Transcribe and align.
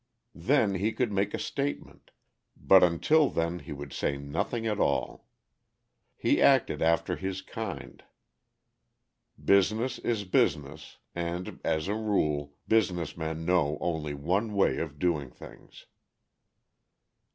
Then 0.33 0.73
he 0.73 0.93
could 0.93 1.11
make 1.11 1.31
a 1.35 1.37
statement, 1.37 2.09
but 2.57 2.83
until 2.83 3.29
then 3.29 3.59
he 3.59 3.71
would 3.71 3.93
say 3.93 4.17
nothing 4.17 4.65
at 4.65 4.79
all. 4.79 5.27
He 6.17 6.41
acted 6.41 6.81
after 6.81 7.15
his 7.17 7.43
kind. 7.43 8.03
Business 9.39 9.99
is 9.99 10.23
business; 10.23 10.97
and, 11.13 11.59
as 11.63 11.87
a 11.87 11.93
rule, 11.93 12.55
business 12.67 13.15
men 13.15 13.45
know 13.45 13.77
only 13.79 14.15
one 14.15 14.55
way 14.55 14.79
of 14.79 14.97
doing 14.97 15.29
things. 15.29 15.85